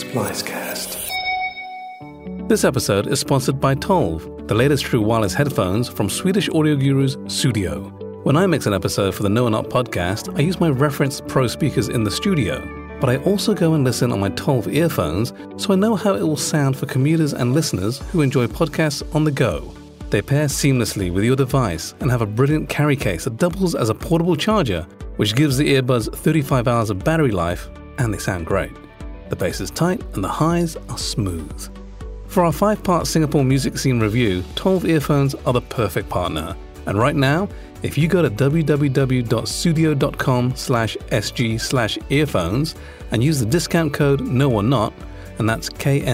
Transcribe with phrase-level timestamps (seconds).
[0.00, 0.96] Splicecast.
[2.48, 7.16] This episode is sponsored by Tolv, the latest true wireless headphones from Swedish audio gurus
[7.26, 7.92] Sudio.
[8.24, 11.20] When I mix an episode for the Know or Not podcast, I use my reference
[11.20, 12.66] Pro speakers in the studio,
[12.98, 16.22] but I also go and listen on my Tolv earphones so I know how it
[16.22, 19.70] will sound for commuters and listeners who enjoy podcasts on the go.
[20.08, 23.90] They pair seamlessly with your device and have a brilliant carry case that doubles as
[23.90, 24.86] a portable charger,
[25.16, 28.72] which gives the earbuds 35 hours of battery life, and they sound great.
[29.30, 31.74] The bass is tight and the highs are smooth.
[32.26, 36.54] For our five part Singapore music scene review, Tolv earphones are the perfect partner.
[36.86, 37.48] And right now,
[37.82, 39.26] if you go to www.sudio.com
[40.56, 42.74] slash sg slash earphones
[43.12, 44.92] and use the discount code no or not,
[45.38, 46.12] and that's K-N-O-W-O-R-N-O-T,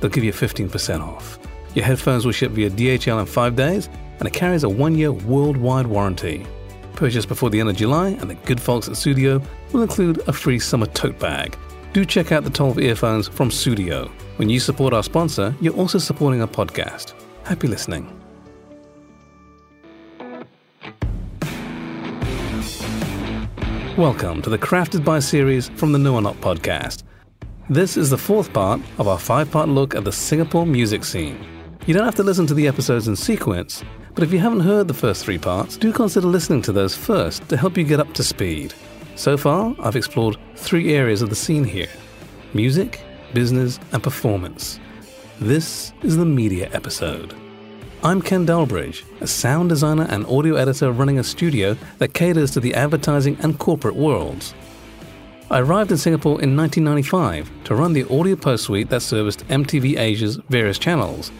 [0.00, 1.38] they'll give you 15% off.
[1.74, 5.86] Your headphones will ship via DHL in five days, and it carries a one-year worldwide
[5.86, 6.46] warranty.
[6.94, 10.32] Purchase before the end of July, and the good folks at Sudio will include a
[10.32, 11.56] free summer tote bag.
[11.92, 14.08] Do check out the Tolv earphones from Sudio.
[14.36, 17.14] When you support our sponsor, you're also supporting our podcast.
[17.44, 18.08] Happy listening.
[23.96, 27.02] Welcome to the Crafted by series from the Know or Not podcast.
[27.68, 31.44] This is the fourth part of our five part look at the Singapore music scene.
[31.86, 33.82] You don't have to listen to the episodes in sequence,
[34.14, 37.48] but if you haven't heard the first three parts, do consider listening to those first
[37.48, 38.72] to help you get up to speed.
[39.16, 41.88] So far, I've explored three areas of the scene here
[42.52, 43.00] music,
[43.32, 44.78] business, and performance.
[45.40, 47.34] This is the media episode.
[48.04, 52.60] I'm Ken Delbridge, a sound designer and audio editor running a studio that caters to
[52.60, 54.54] the advertising and corporate worlds.
[55.50, 59.98] I arrived in Singapore in 1995 to run the audio post suite that serviced MTV
[59.98, 61.32] Asia's various channels.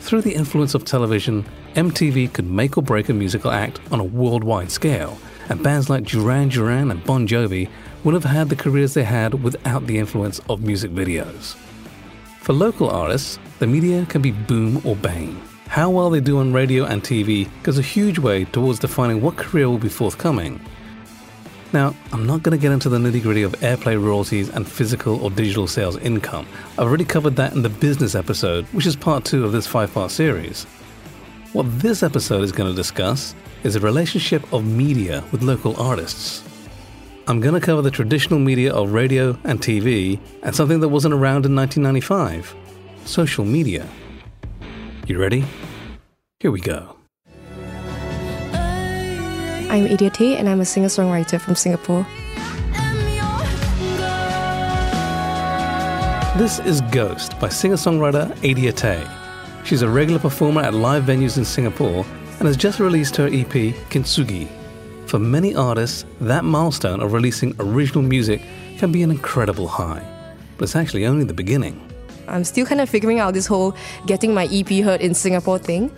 [0.00, 1.44] Through the influence of television,
[1.78, 5.16] MTV could make or break a musical act on a worldwide scale,
[5.48, 7.70] and bands like Duran Duran and Bon Jovi
[8.02, 11.54] would have had the careers they had without the influence of music videos.
[12.40, 15.40] For local artists, the media can be boom or bane.
[15.68, 19.36] How well they do on radio and TV goes a huge way towards defining what
[19.36, 20.60] career will be forthcoming.
[21.72, 25.22] Now, I'm not going to get into the nitty gritty of airplay royalties and physical
[25.22, 26.48] or digital sales income.
[26.72, 29.94] I've already covered that in the business episode, which is part two of this five
[29.94, 30.66] part series.
[31.54, 36.44] What this episode is going to discuss is the relationship of media with local artists.
[37.26, 41.14] I'm going to cover the traditional media of radio and TV and something that wasn't
[41.14, 42.54] around in 1995
[43.06, 43.88] social media.
[45.06, 45.46] You ready?
[46.40, 46.96] Here we go.
[49.70, 52.06] I'm Adia Tay and I'm a singer songwriter from Singapore.
[56.36, 59.02] This is Ghost by singer songwriter Adia Tay.
[59.68, 62.06] She's a regular performer at live venues in Singapore
[62.38, 64.48] and has just released her EP Kintsugi.
[65.04, 68.40] For many artists, that milestone of releasing original music
[68.78, 70.02] can be an incredible high,
[70.56, 71.86] but it's actually only the beginning.
[72.28, 73.76] I'm still kind of figuring out this whole
[74.06, 75.92] getting my EP heard in Singapore thing.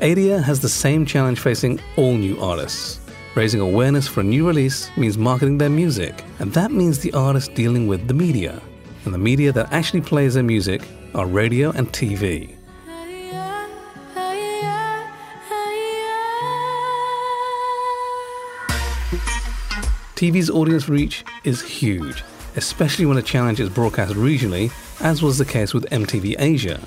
[0.00, 3.00] Adia has the same challenge facing all new artists.
[3.34, 7.54] Raising awareness for a new release means marketing their music, and that means the artist
[7.54, 8.62] dealing with the media.
[9.04, 10.82] And the media that actually plays their music
[11.16, 12.54] are radio and TV.
[20.24, 22.24] TV's audience reach is huge,
[22.56, 26.80] especially when a challenge is broadcast regionally, as was the case with MTV Asia.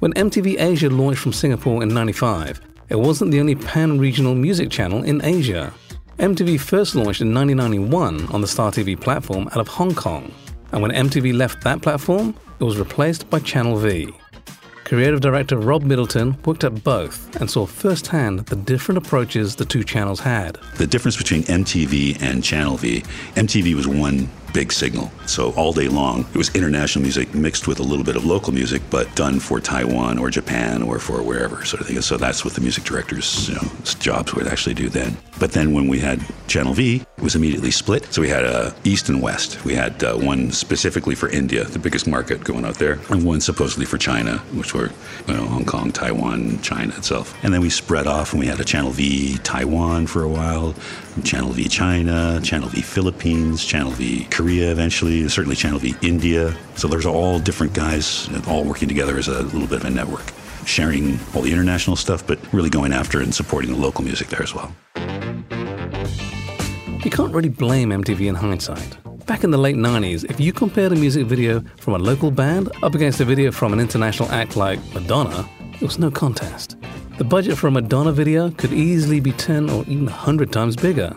[0.00, 2.60] When MTV Asia launched from Singapore in 95,
[2.90, 5.72] it wasn't the only pan regional music channel in Asia.
[6.18, 10.30] MTV first launched in 1991 on the Star TV platform out of Hong Kong,
[10.72, 14.12] and when MTV left that platform, it was replaced by Channel V.
[14.90, 19.84] Creative director Rob Middleton worked at both and saw firsthand the different approaches the two
[19.84, 20.58] channels had.
[20.78, 23.02] The difference between MTV and Channel V,
[23.36, 25.10] MTV was one big signal.
[25.26, 28.52] So all day long, it was international music mixed with a little bit of local
[28.52, 32.00] music, but done for Taiwan or Japan or for wherever sort of thing.
[32.00, 33.68] So that's what the music director's you know,
[33.98, 35.16] jobs would actually do then.
[35.38, 38.12] But then when we had Channel V, it was immediately split.
[38.12, 39.64] So we had uh, East and West.
[39.64, 43.40] We had uh, one specifically for India, the biggest market going out there, and one
[43.40, 44.90] supposedly for China, which were
[45.26, 47.34] you know, Hong Kong, Taiwan, China itself.
[47.42, 50.74] And then we spread off and we had a Channel V Taiwan for a while,
[51.24, 56.56] Channel V China, Channel V Philippines, Channel V Korea eventually, certainly Channel V India.
[56.76, 60.32] So there's all different guys all working together as a little bit of a network,
[60.64, 64.42] sharing all the international stuff, but really going after and supporting the local music there
[64.42, 64.74] as well.
[67.04, 68.96] You can't really blame MTV in hindsight.
[69.26, 72.70] Back in the late 90s, if you compared a music video from a local band
[72.82, 76.76] up against a video from an international act like Madonna, it was no contest.
[77.20, 81.14] The budget for a Madonna video could easily be 10 or even 100 times bigger.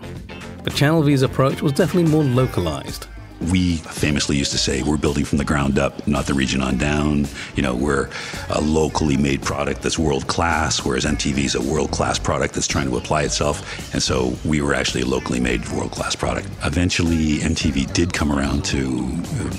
[0.62, 3.08] But Channel V's approach was definitely more localized.
[3.52, 6.78] We famously used to say we're building from the ground up, not the region on
[6.78, 7.28] down.
[7.56, 8.10] You know, we're
[8.50, 12.68] a locally made product that's world class, whereas MTV is a world class product that's
[12.68, 13.94] trying to apply itself.
[13.94, 16.48] And so we were actually a locally made world class product.
[16.64, 19.08] Eventually, MTV did come around to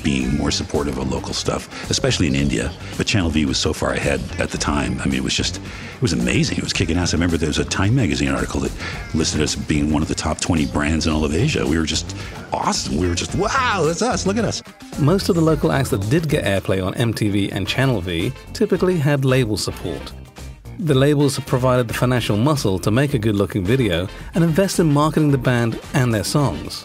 [0.03, 2.73] being more supportive of local stuff, especially in India.
[2.97, 5.01] But Channel V was so far ahead at the time.
[5.01, 6.59] I mean, it was just, it was amazing.
[6.59, 7.13] It was kicking ass.
[7.13, 8.73] I remember there was a Time magazine article that
[9.15, 11.67] listed us being one of the top 20 brands in all of Asia.
[11.67, 12.17] We were just
[12.53, 12.97] awesome.
[12.97, 14.27] We were just, wow, that's us.
[14.27, 14.63] Look at us.
[15.01, 18.97] Most of the local acts that did get airplay on MTV and Channel V typically
[18.97, 20.13] had label support.
[20.79, 24.93] The labels provided the financial muscle to make a good looking video and invest in
[24.93, 26.85] marketing the band and their songs.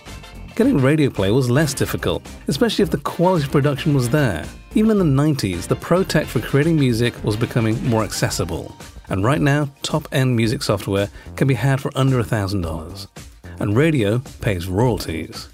[0.56, 4.46] Getting radio play was less difficult, especially if the quality of production was there.
[4.76, 8.76] Even in the 90s, the pro tech for creating music was becoming more accessible.
[9.10, 13.08] And right now, top end music software can be had for under $1,000.
[13.60, 15.50] And radio pays royalties.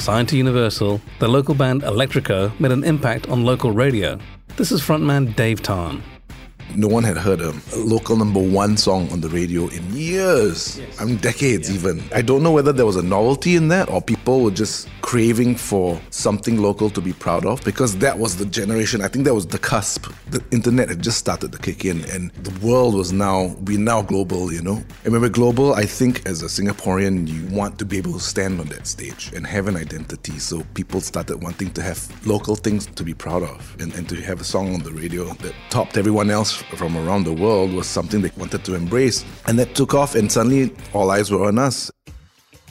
[0.00, 4.18] Signed to Universal, the local band Electrico made an impact on local radio.
[4.56, 6.02] This is frontman Dave Tan
[6.76, 10.78] no one had heard a, local number one song on the radio in years.
[10.78, 11.00] Yes.
[11.00, 11.76] I mean, decades yeah.
[11.76, 12.02] even.
[12.14, 15.56] I don't know whether there was a novelty in that or people were just craving
[15.56, 19.00] for something local to be proud of because that was the generation.
[19.00, 20.06] I think that was the cusp.
[20.30, 24.02] The internet had just started to kick in and the world was now, we now
[24.02, 24.82] global, you know.
[25.04, 28.20] And when we're global, I think as a Singaporean, you want to be able to
[28.20, 30.38] stand on that stage and have an identity.
[30.38, 34.16] So people started wanting to have local things to be proud of and, and to
[34.16, 37.86] have a song on the radio that topped everyone else from around the world was
[37.86, 39.24] something they wanted to embrace.
[39.46, 41.90] And that took off, and suddenly all eyes were on us.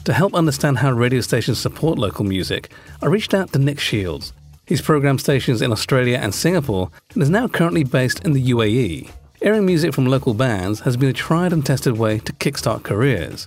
[0.04, 2.72] To help understand how radio stations support local music,
[3.02, 4.32] I reached out to Nick Shields.
[4.66, 9.10] He's programmed stations in Australia and Singapore and is now currently based in the UAE.
[9.42, 13.46] Airing music from local bands has been a tried and tested way to kickstart careers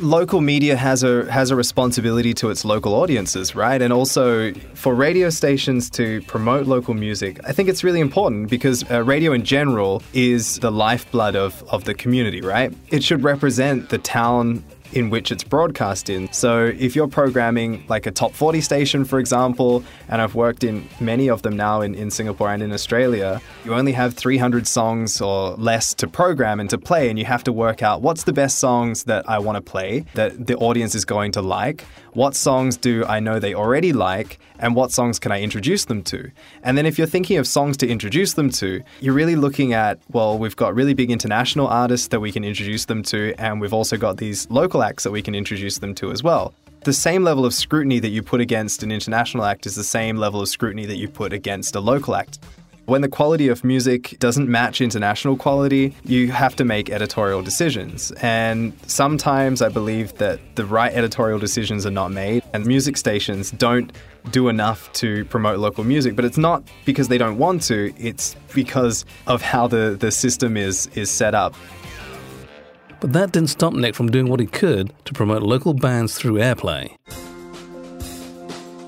[0.00, 3.80] local media has a has a responsibility to its local audiences, right?
[3.80, 8.88] And also for radio stations to promote local music, I think it's really important because
[8.90, 12.72] uh, radio in general is the lifeblood of of the community, right?
[12.88, 16.32] It should represent the town in which it's broadcast in.
[16.32, 20.88] So if you're programming like a top 40 station, for example, and I've worked in
[21.00, 25.20] many of them now in, in Singapore and in Australia, you only have 300 songs
[25.20, 28.32] or less to program and to play, and you have to work out what's the
[28.32, 32.34] best songs that I want to play that the audience is going to like, what
[32.34, 36.30] songs do I know they already like, and what songs can I introduce them to?
[36.62, 40.00] And then if you're thinking of songs to introduce them to, you're really looking at,
[40.10, 43.72] well, we've got really big international artists that we can introduce them to, and we've
[43.72, 46.54] also got these local acts that we can introduce them to as well.
[46.84, 50.16] The same level of scrutiny that you put against an international act is the same
[50.16, 52.38] level of scrutiny that you put against a local act.
[52.88, 58.12] When the quality of music doesn't match international quality, you have to make editorial decisions.
[58.22, 63.50] And sometimes I believe that the right editorial decisions are not made, and music stations
[63.50, 63.92] don't
[64.30, 66.16] do enough to promote local music.
[66.16, 70.56] But it's not because they don't want to, it's because of how the, the system
[70.56, 71.54] is, is set up.
[73.00, 76.34] But that didn't stop Nick from doing what he could to promote local bands through
[76.34, 76.96] airplay.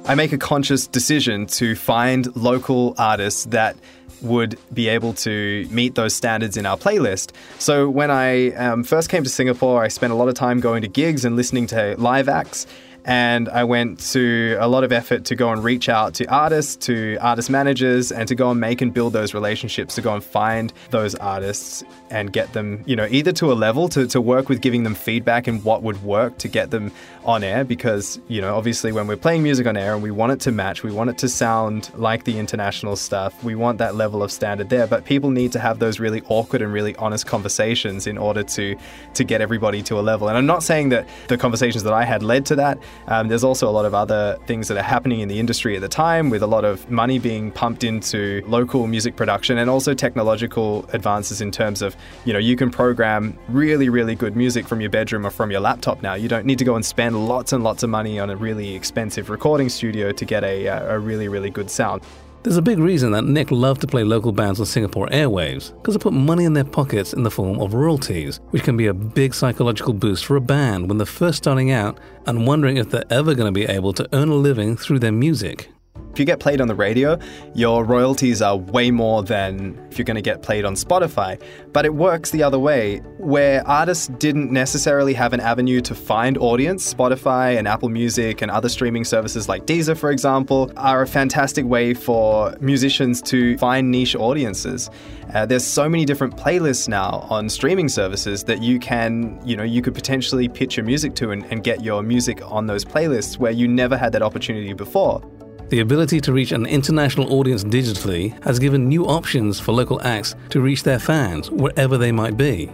[0.07, 3.77] I make a conscious decision to find local artists that
[4.23, 7.31] would be able to meet those standards in our playlist.
[7.59, 10.83] So when I um, first came to Singapore, I spent a lot of time going
[10.83, 12.67] to gigs and listening to live acts
[13.05, 16.77] and I went to a lot of effort to go and reach out to artists,
[16.87, 20.23] to artist managers, and to go and make and build those relationships, to go and
[20.23, 24.49] find those artists and get them, you know, either to a level to, to work
[24.49, 26.93] with giving them feedback and what would work to get them
[27.25, 27.65] on air.
[27.65, 30.53] Because, you know, obviously when we're playing music on air and we want it to
[30.53, 34.33] match, we want it to sound like the international stuff, we want that level of
[34.33, 34.87] standard there.
[34.87, 38.77] But people need to have those really awkward and really honest conversations in order to
[39.15, 40.29] to get everybody to a level.
[40.29, 42.79] And I'm not saying that the conversations that I had led to that.
[43.07, 45.81] Um, there's also a lot of other things that are happening in the industry at
[45.81, 49.95] the time with a lot of money being pumped into local music production and also
[49.95, 54.81] technological advances in terms of, you know, you can program really, really good music from
[54.81, 56.15] your bedroom or from your laptop now.
[56.15, 58.75] You don't need to go and spend lots and lots of money on a really
[58.75, 62.03] expensive recording studio to get a, uh, a really, really good sound.
[62.43, 65.95] There's a big reason that Nick loved to play local bands on Singapore airwaves, because
[65.95, 68.95] they put money in their pockets in the form of royalties, which can be a
[68.95, 73.05] big psychological boost for a band when they're first starting out and wondering if they're
[73.11, 75.71] ever going to be able to earn a living through their music.
[76.13, 77.19] If you get played on the radio,
[77.55, 81.41] your royalties are way more than if you're going to get played on Spotify.
[81.73, 86.37] But it works the other way, where artists didn't necessarily have an avenue to find
[86.39, 86.93] audience.
[86.93, 91.65] Spotify and Apple Music and other streaming services like Deezer, for example, are a fantastic
[91.65, 94.91] way for musicians to find niche audiences.
[95.33, 99.63] Uh, there's so many different playlists now on streaming services that you can, you know,
[99.63, 103.39] you could potentially pitch your music to and, and get your music on those playlists
[103.39, 105.23] where you never had that opportunity before.
[105.71, 110.35] The ability to reach an international audience digitally has given new options for local acts
[110.49, 112.73] to reach their fans wherever they might be.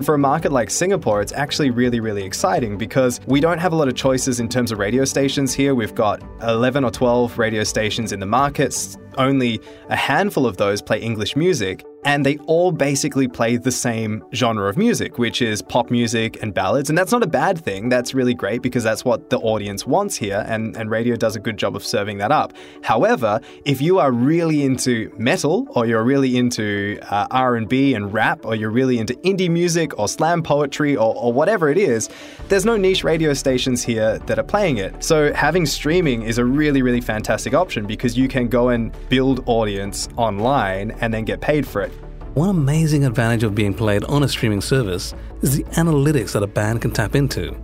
[0.00, 3.76] For a market like Singapore, it's actually really, really exciting because we don't have a
[3.76, 5.74] lot of choices in terms of radio stations here.
[5.74, 8.96] We've got 11 or 12 radio stations in the markets.
[9.18, 14.24] Only a handful of those play English music and they all basically play the same
[14.34, 16.88] genre of music, which is pop music and ballads.
[16.88, 17.88] And that's not a bad thing.
[17.88, 21.40] That's really great because that's what the audience wants here, and, and radio does a
[21.40, 22.54] good job of serving that up.
[22.82, 28.44] However, if you are really into metal, or you're really into uh, R&B and rap,
[28.44, 32.08] or you're really into indie music or slam poetry or, or whatever it is,
[32.48, 35.04] there's no niche radio stations here that are playing it.
[35.04, 39.42] So having streaming is a really, really fantastic option because you can go and build
[39.46, 41.92] audience online and then get paid for it.
[42.34, 46.46] One amazing advantage of being played on a streaming service is the analytics that a
[46.46, 47.54] band can tap into.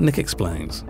[0.00, 0.84] Nick explains.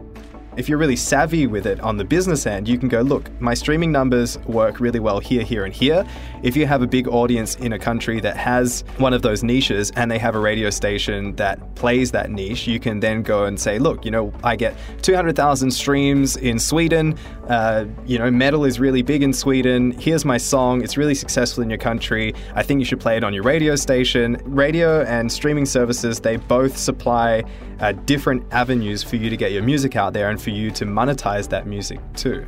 [0.56, 3.52] If you're really savvy with it on the business end, you can go, look, my
[3.52, 6.02] streaming numbers work really well here, here, and here.
[6.42, 9.90] If you have a big audience in a country that has one of those niches
[9.96, 13.60] and they have a radio station that plays that niche, you can then go and
[13.60, 17.18] say, look, you know, I get 200,000 streams in Sweden.
[17.48, 19.92] Uh, you know, metal is really big in Sweden.
[19.92, 20.82] Here's my song.
[20.82, 22.34] It's really successful in your country.
[22.54, 24.40] I think you should play it on your radio station.
[24.44, 27.44] Radio and streaming services, they both supply
[27.80, 30.85] uh, different avenues for you to get your music out there and for you to
[30.85, 32.47] monetize that music too.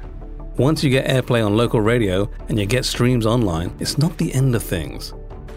[0.56, 4.32] Once you get airplay on local radio and you get streams online, it's not the
[4.34, 5.14] end of things.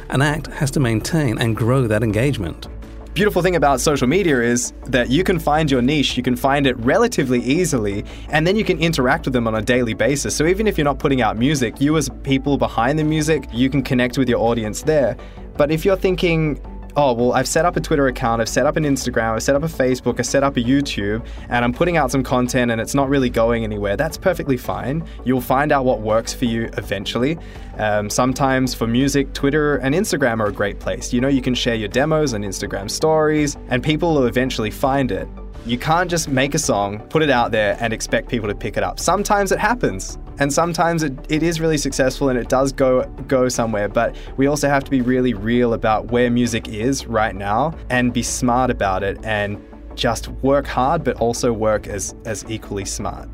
[0.10, 2.68] An act has to maintain and grow that engagement.
[3.13, 6.66] Beautiful thing about social media is that you can find your niche, you can find
[6.66, 10.34] it relatively easily, and then you can interact with them on a daily basis.
[10.34, 13.70] So even if you're not putting out music, you as people behind the music, you
[13.70, 15.18] can connect with your audience there.
[15.58, 16.62] But if you're thinking,
[16.96, 19.56] oh, well, I've set up a Twitter account, I've set up an Instagram, I've set
[19.56, 22.80] up a Facebook, I've set up a YouTube, and I'm putting out some content and
[22.80, 25.08] it's not really going anywhere, that's perfectly fine.
[25.24, 27.38] You'll find out what works for you eventually.
[27.78, 31.14] Um, sometimes for music, Twitter and Instagram are a great place.
[31.14, 35.12] You know, you can share your demos on Instagram stories, and people will eventually find
[35.12, 35.28] it.
[35.66, 38.78] You can't just make a song, put it out there, and expect people to pick
[38.78, 39.00] it up.
[39.00, 43.50] Sometimes it happens, and sometimes it, it is really successful and it does go go
[43.50, 43.88] somewhere.
[43.88, 48.14] But we also have to be really real about where music is right now and
[48.14, 49.64] be smart about it and
[49.96, 53.30] just work hard, but also work as as equally smart.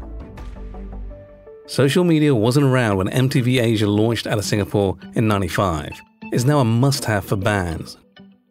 [1.68, 5.92] Social media wasn't around when MTV Asia launched out of Singapore in 95.
[6.32, 7.98] It's now a must have for bands,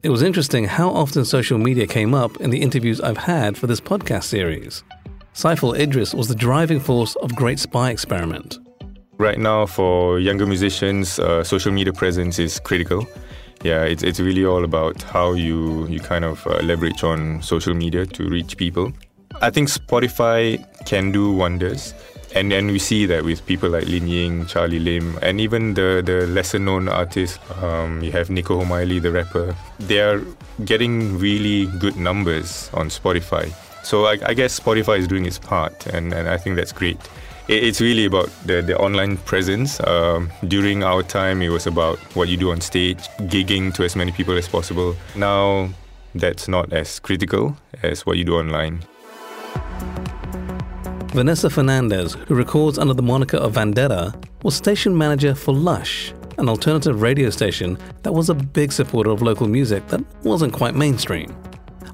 [0.07, 3.67] it was interesting how often social media came up in the interviews I've had for
[3.67, 4.85] this podcast series.
[5.37, 8.59] Saiful Idris was the driving force of Great Spy Experiment.
[9.19, 13.07] Right now, for younger musicians, uh, social media presence is critical.
[13.63, 17.75] Yeah, it's, it's really all about how you, you kind of uh, leverage on social
[17.75, 18.95] media to reach people.
[19.43, 21.93] I think Spotify can do wonders
[22.35, 26.27] and then we see that with people like Linying, Charlie Lim, and even the, the
[26.27, 30.23] lesser known artists, um, you have Nico Homaili, the rapper, they are
[30.65, 33.53] getting really good numbers on Spotify.
[33.87, 36.99] So I, I guess Spotify is doing its part, and, and I think that's great.
[37.47, 39.79] It, it's really about the, the online presence.
[39.79, 42.99] Um, during our time, it was about what you do on stage,
[43.31, 44.97] gigging to as many people as possible.
[45.15, 45.69] Now,
[46.17, 48.81] that's not as critical as what you do online.
[51.13, 56.49] Vanessa Fernandez, who records under the moniker of Vandetta, was station manager for Lush, an
[56.49, 61.33] alternative radio station that was a big supporter of local music that wasn't quite mainstream.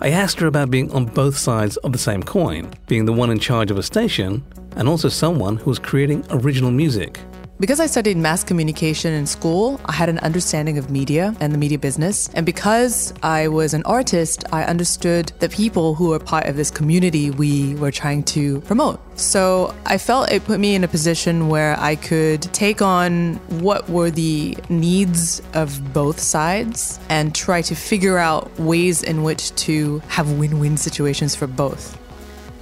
[0.05, 3.31] I asked her about being on both sides of the same coin, being the one
[3.31, 4.43] in charge of a station
[4.75, 7.21] and also someone who was creating original music
[7.63, 11.59] because I studied mass communication in school, I had an understanding of media and the
[11.59, 12.29] media business.
[12.35, 16.73] And because I was an artist, I understood the people who were part of this
[16.73, 18.99] community we were trying to promote.
[19.17, 23.89] So I felt it put me in a position where I could take on what
[23.89, 30.01] were the needs of both sides and try to figure out ways in which to
[30.09, 31.97] have win win situations for both.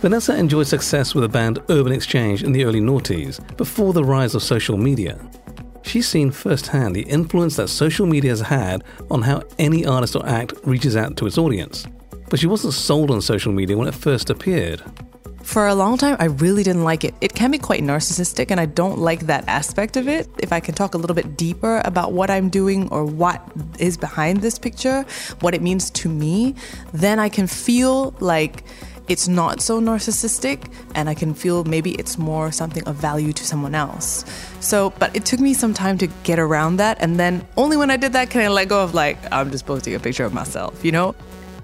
[0.01, 4.35] Vanessa enjoyed success with the band Urban Xchange in the early noughties, before the rise
[4.35, 5.21] of social media.
[5.83, 10.27] She's seen firsthand the influence that social media has had on how any artist or
[10.27, 11.87] act reaches out to its audience.
[12.31, 14.83] But she wasn't sold on social media when it first appeared.
[15.43, 17.15] For a long time, I really didn't like it.
[17.21, 20.29] It can be quite narcissistic, and I don't like that aspect of it.
[20.39, 23.43] If I can talk a little bit deeper about what I'm doing or what
[23.79, 25.05] is behind this picture,
[25.41, 26.55] what it means to me,
[26.95, 28.65] then I can feel like
[29.11, 33.45] it's not so narcissistic and I can feel maybe it's more something of value to
[33.45, 34.25] someone else.
[34.61, 36.97] So, but it took me some time to get around that.
[37.01, 39.67] And then only when I did that can I let go of like, I'm just
[39.67, 41.17] posting a picture of myself, you know?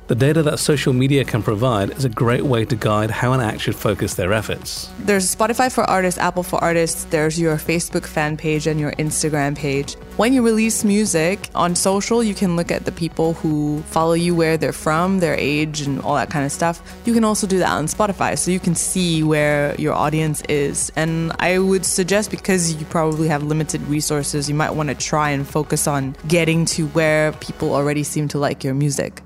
[0.08, 3.40] The data that social media can provide is a great way to guide how an
[3.40, 4.88] act should focus their efforts.
[5.00, 9.56] There's Spotify for artists, Apple for artists, there's your Facebook fan page and your Instagram
[9.56, 9.94] page.
[10.16, 14.32] When you release music on social, you can look at the people who follow you,
[14.32, 16.80] where they're from, their age, and all that kind of stuff.
[17.04, 20.92] You can also do that on Spotify so you can see where your audience is.
[20.94, 25.30] And I would suggest because you probably have limited resources, you might want to try
[25.30, 29.20] and focus on getting to where people already seem to like your music.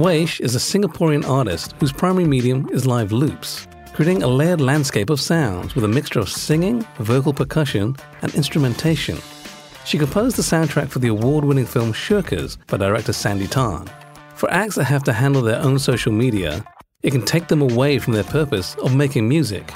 [0.00, 5.10] Waish is a Singaporean artist whose primary medium is live loops, creating a layered landscape
[5.10, 9.18] of sounds with a mixture of singing, vocal percussion, and instrumentation.
[9.84, 13.90] She composed the soundtrack for the award winning film Shirkers by director Sandi Tan.
[14.36, 16.64] For acts that have to handle their own social media,
[17.02, 19.70] it can take them away from their purpose of making music.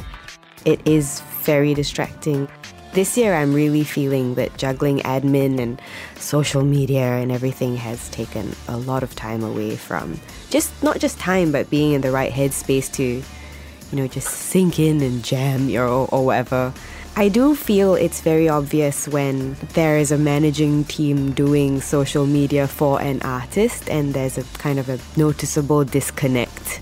[0.65, 2.49] It is very distracting.
[2.95, 5.83] This year, I'm really feeling that juggling admin and
[6.15, 11.19] social media and everything has taken a lot of time away from just not just
[11.19, 15.69] time, but being in the right headspace to, you know, just sink in and jam
[15.75, 16.73] or, or whatever.
[17.17, 22.69] I do feel it's very obvious when there is a managing team doing social media
[22.69, 26.81] for an artist and there's a kind of a noticeable disconnect.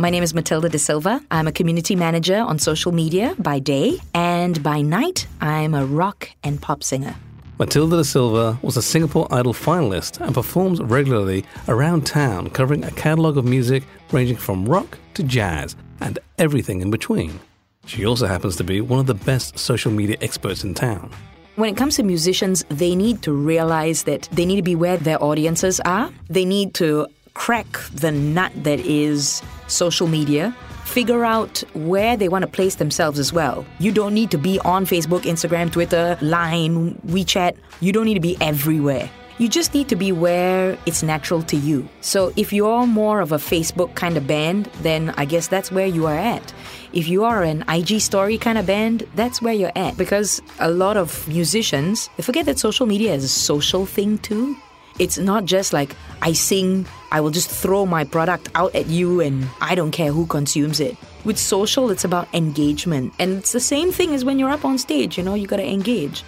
[0.00, 1.22] My name is Matilda D'Silva.
[1.30, 6.30] I'm a community manager on social media by day, and by night, I'm a rock
[6.42, 7.14] and pop singer.
[7.58, 13.36] Matilda D'Silva was a Singapore Idol finalist and performs regularly around town, covering a catalogue
[13.36, 17.38] of music ranging from rock to jazz and everything in between.
[17.84, 21.10] She also happens to be one of the best social media experts in town.
[21.56, 24.96] When it comes to musicians, they need to realize that they need to be where
[24.96, 26.10] their audiences are.
[26.30, 32.42] They need to crack the nut that is social media, figure out where they want
[32.42, 33.64] to place themselves as well.
[33.78, 37.56] You don't need to be on Facebook, Instagram, Twitter, Line, WeChat.
[37.80, 39.08] You don't need to be everywhere.
[39.38, 41.88] You just need to be where it's natural to you.
[42.02, 45.86] So if you're more of a Facebook kind of band, then I guess that's where
[45.86, 46.52] you are at.
[46.92, 49.96] If you are an IG story kind of band, that's where you're at.
[49.96, 54.56] Because a lot of musicians, they forget that social media is a social thing too.
[54.98, 59.20] It's not just like I sing, I will just throw my product out at you
[59.20, 60.96] and I don't care who consumes it.
[61.24, 63.14] With social, it's about engagement.
[63.18, 65.66] And it's the same thing as when you're up on stage, you know, you gotta
[65.66, 66.24] engage.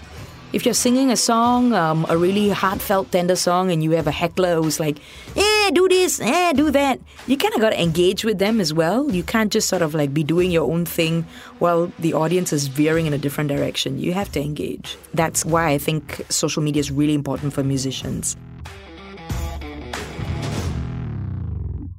[0.52, 4.10] If you're singing a song, um, a really heartfelt, tender song, and you have a
[4.10, 4.98] heckler who's like,
[5.34, 8.74] eh, do this, eh, do that, you kind of got to engage with them as
[8.74, 9.10] well.
[9.10, 11.24] You can't just sort of like be doing your own thing
[11.58, 13.98] while the audience is veering in a different direction.
[13.98, 14.98] You have to engage.
[15.14, 18.36] That's why I think social media is really important for musicians.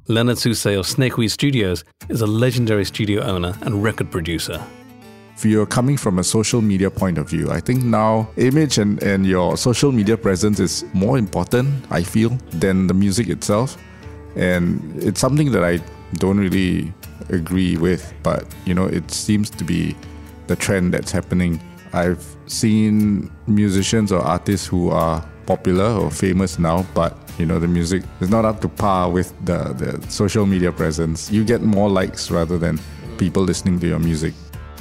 [0.06, 4.64] Leonard Soosay of Snakeweed Studios is a legendary studio owner and record producer.
[5.42, 9.26] You're coming from a social media point of view, I think now image and, and
[9.26, 13.76] your social media presence is more important, I feel, than the music itself.
[14.36, 15.80] And it's something that I
[16.14, 16.92] don't really
[17.28, 19.94] agree with, but you know, it seems to be
[20.46, 21.60] the trend that's happening.
[21.92, 27.68] I've seen musicians or artists who are popular or famous now, but you know the
[27.68, 31.30] music is not up to par with the, the social media presence.
[31.30, 32.80] You get more likes rather than
[33.18, 34.34] people listening to your music.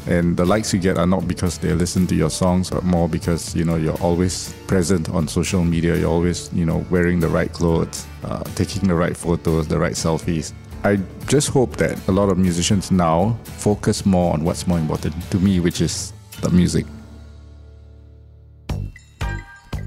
[0.08, 3.08] And the likes you get are not because they listen to your songs, but more
[3.08, 5.96] because you know you're always present on social media.
[5.96, 9.94] You're always you know wearing the right clothes, uh, taking the right photos, the right
[9.94, 10.54] selfies.
[10.84, 15.16] I just hope that a lot of musicians now focus more on what's more important
[15.32, 16.12] to me, which is
[16.42, 16.86] the music.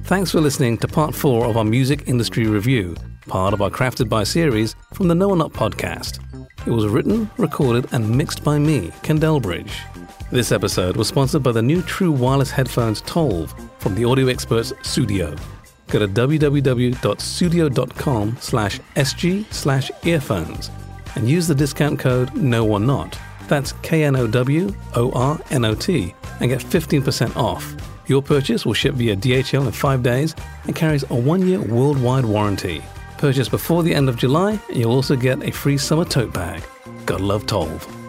[0.04, 4.08] Thanks for listening to part four of our music industry review, part of our Crafted
[4.08, 6.20] by series from the No Not podcast.
[6.66, 9.72] It was written, recorded, and mixed by me, Ken Delbridge.
[10.30, 14.72] This episode was sponsored by the new True Wireless Headphones Tolv from the audio experts
[14.82, 15.38] Sudio.
[15.86, 16.96] Go to www.sudio.com
[18.40, 20.72] slash sg slash earphones
[21.14, 23.16] and use the discount code NO1NOT.
[23.46, 24.14] That's K-N-O-W-O-R-N-O-T
[26.40, 27.76] and get 15% off.
[28.08, 30.34] Your purchase will ship via DHL in five days
[30.64, 32.82] and carries a one-year worldwide warranty.
[33.18, 36.64] Purchase before the end of July and you'll also get a free summer tote bag.
[37.06, 38.05] Gotta love Tolv.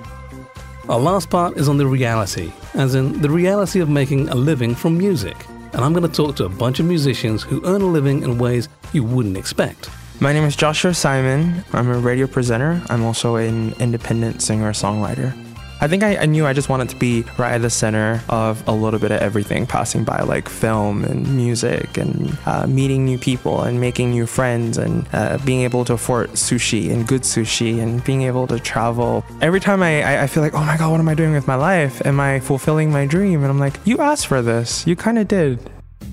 [0.90, 4.74] Our last part is on the reality, as in the reality of making a living
[4.74, 5.36] from music.
[5.74, 8.38] And I'm going to talk to a bunch of musicians who earn a living in
[8.38, 9.90] ways you wouldn't expect.
[10.22, 11.66] My name is Joshua Simon.
[11.74, 12.82] I'm a radio presenter.
[12.90, 15.36] I'm also an independent singer songwriter.
[15.80, 18.68] I think I, I, knew I just wanted to be right at the center of
[18.68, 23.20] a little bit of everything, passing by like film and music and uh, meeting new
[23.20, 27.80] people and making new friends and uh, being able to afford sushi and good sushi
[27.80, 29.24] and being able to travel.
[29.42, 31.56] Every time I, I feel like, oh my God, what am I doing with my
[31.56, 32.04] life?
[32.06, 33.44] Am I fulfilling my dream?
[33.44, 34.86] And I'm like, you asked for this.
[34.88, 35.60] You kind of did.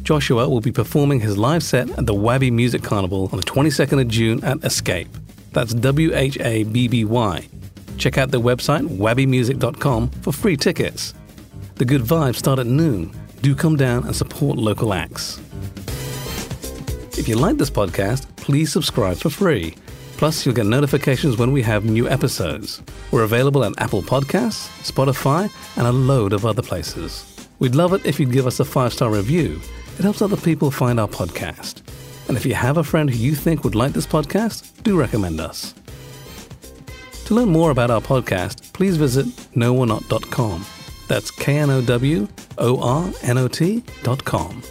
[0.02, 4.02] Joshua will be performing his live set at the Whabby Music Carnival on the 22nd
[4.02, 5.08] of June at Escape.
[5.52, 7.48] That's W H A B B Y.
[7.98, 11.14] Check out their website, whabbymusic.com, for free tickets.
[11.76, 13.12] The good vibes start at noon.
[13.42, 15.40] Do come down and support local acts.
[17.18, 19.74] If you like this podcast, please subscribe for free.
[20.16, 22.82] Plus, you'll get notifications when we have new episodes.
[23.10, 27.48] We're available at Apple Podcasts, Spotify, and a load of other places.
[27.58, 29.60] We'd love it if you'd give us a five star review
[29.98, 31.82] it helps other people find our podcast.
[32.28, 35.40] And if you have a friend who you think would like this podcast, do recommend
[35.40, 35.74] us.
[37.26, 40.66] To learn more about our podcast, please visit knowornot.com.
[41.08, 44.62] That's K N O W O R N O T.com.